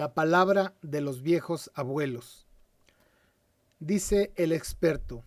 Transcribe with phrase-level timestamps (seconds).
[0.00, 2.46] La palabra de los viejos abuelos.
[3.80, 5.24] Dice el experto,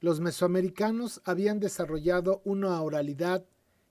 [0.00, 3.44] los mesoamericanos habían desarrollado una oralidad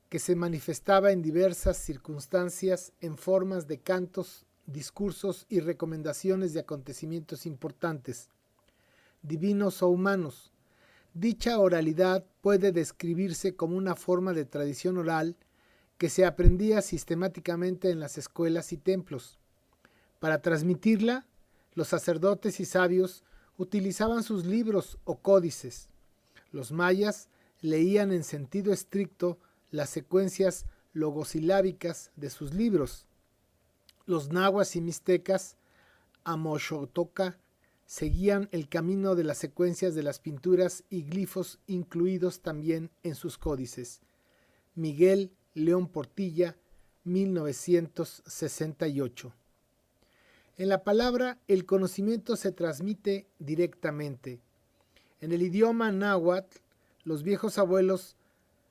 [0.09, 7.45] que se manifestaba en diversas circunstancias en formas de cantos, discursos y recomendaciones de acontecimientos
[7.45, 8.31] importantes,
[9.21, 10.51] divinos o humanos.
[11.13, 15.37] Dicha oralidad puede describirse como una forma de tradición oral
[15.99, 19.37] que se aprendía sistemáticamente en las escuelas y templos
[20.21, 21.25] para transmitirla,
[21.73, 23.23] los sacerdotes y sabios
[23.57, 25.89] utilizaban sus libros o códices.
[26.51, 27.27] Los mayas
[27.59, 29.39] leían en sentido estricto
[29.71, 33.07] las secuencias logosilábicas de sus libros.
[34.05, 35.57] Los nahuas y mixtecas,
[36.23, 37.39] Amoshotoca,
[37.87, 43.39] seguían el camino de las secuencias de las pinturas y glifos incluidos también en sus
[43.39, 44.01] códices.
[44.75, 46.57] Miguel León Portilla,
[47.05, 49.33] 1968.
[50.61, 54.39] En la palabra, el conocimiento se transmite directamente.
[55.19, 56.59] En el idioma náhuatl,
[57.03, 58.15] los viejos abuelos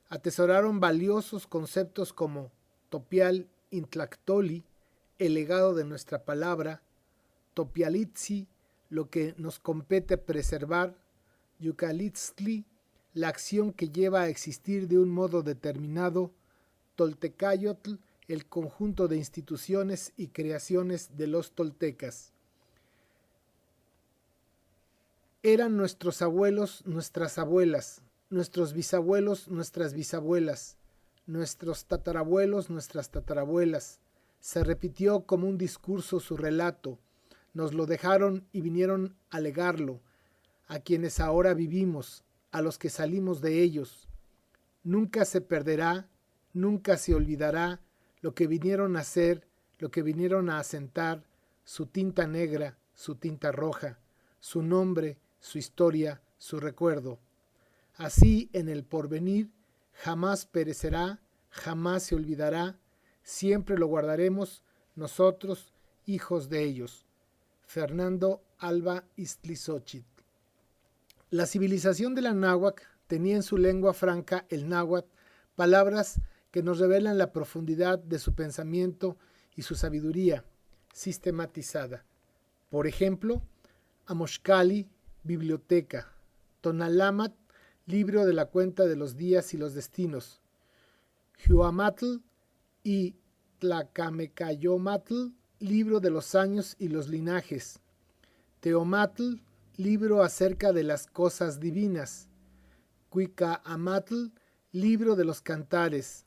[0.09, 2.53] atesoraron valiosos conceptos como
[2.91, 4.63] topial intlactoli,
[5.19, 6.81] el legado de nuestra palabra,
[7.55, 8.47] topialitzi,
[8.89, 10.95] lo que nos compete preservar,
[11.59, 12.67] yucalitzli,
[13.15, 16.31] la acción que lleva a existir de un modo determinado,
[16.95, 17.95] toltecayotl,
[18.33, 22.33] el conjunto de instituciones y creaciones de los toltecas.
[25.43, 30.77] Eran nuestros abuelos nuestras abuelas, nuestros bisabuelos nuestras bisabuelas,
[31.27, 33.99] nuestros tatarabuelos nuestras tatarabuelas.
[34.39, 37.01] Se repitió como un discurso su relato,
[37.53, 40.01] nos lo dejaron y vinieron a legarlo,
[40.69, 44.09] a quienes ahora vivimos, a los que salimos de ellos.
[44.85, 46.09] Nunca se perderá,
[46.53, 47.81] nunca se olvidará
[48.21, 49.47] lo que vinieron a hacer,
[49.79, 51.25] lo que vinieron a asentar,
[51.65, 53.99] su tinta negra, su tinta roja,
[54.41, 57.19] su nombre, su historia, su recuerdo.
[57.97, 59.51] Así en el porvenir
[59.93, 61.21] jamás perecerá,
[61.51, 62.79] jamás se olvidará,
[63.23, 64.63] siempre lo guardaremos
[64.95, 65.73] nosotros,
[66.07, 67.07] hijos de ellos.
[67.63, 70.05] Fernando Alba Istlizochit.
[71.31, 75.09] La civilización de la náhuatl tenía en su lengua franca el náhuatl
[75.55, 79.17] palabras que nos revelan la profundidad de su pensamiento
[79.55, 80.45] y su sabiduría
[80.93, 82.05] sistematizada.
[82.69, 83.43] Por ejemplo,
[84.07, 84.89] Amoshkali,
[85.23, 86.13] biblioteca,
[86.61, 87.33] Tonalamat,
[87.87, 90.41] libro de la cuenta de los días y los destinos,
[91.49, 92.17] Huamatl
[92.83, 93.15] y
[93.59, 97.81] Tlacamecayomatl, libro de los años y los linajes,
[98.61, 99.37] Teomatl,
[99.77, 102.29] libro acerca de las cosas divinas,
[103.11, 104.33] Cuica-amatl,
[104.73, 106.27] libro de los cantares,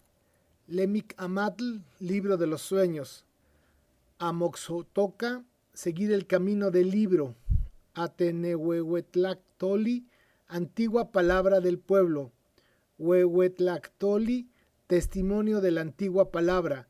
[0.67, 3.25] Lemik Amatl, libro de los sueños.
[4.17, 5.43] Amoxotoca,
[5.73, 7.35] seguir el camino del libro.
[7.95, 10.07] Atenehuehuetlactoli,
[10.47, 12.31] antigua palabra del pueblo.
[12.97, 14.47] Huehuetlactoli,
[14.87, 16.87] testimonio de la antigua palabra.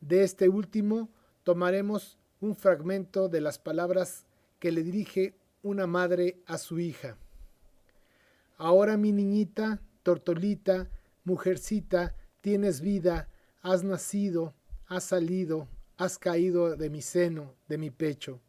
[0.00, 1.10] De este último
[1.42, 4.24] tomaremos un fragmento de las palabras
[4.58, 7.18] que le dirige una madre a su hija.
[8.56, 10.88] Ahora mi niñita, tortolita,
[11.24, 13.28] mujercita, tienes vida,
[13.62, 14.54] has nacido,
[14.86, 18.40] has salido, has caído de mi seno, de mi pecho,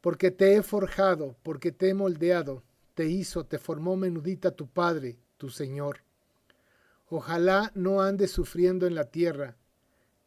[0.00, 2.62] porque te he forjado, porque te he moldeado,
[2.94, 6.00] te hizo, te formó menudita tu Padre, tu Señor.
[7.08, 9.56] Ojalá no andes sufriendo en la tierra.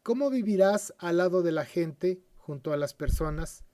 [0.02, 3.64] ¿Cómo vivirás al lado de la gente, junto a las personas?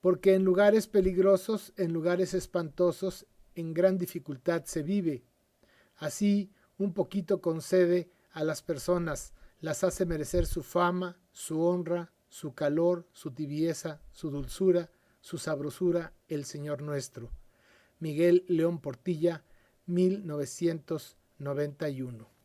[0.00, 5.24] Porque en lugares peligrosos, en lugares espantosos, en gran dificultad se vive.
[5.96, 12.54] Así, un poquito concede a las personas, las hace merecer su fama, su honra, su
[12.54, 17.32] calor, su tibieza, su dulzura, su sabrosura, el Señor nuestro.
[17.98, 19.42] Miguel León Portilla,
[19.86, 22.37] 1991.